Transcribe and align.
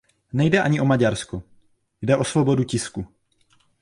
Nejde 0.33 0.61
ani 0.61 0.81
o 0.81 0.85
Maďarsko; 0.85 1.43
jde 2.01 2.17
o 2.17 2.23
svobodu 2.23 2.63
tisku. 2.63 3.07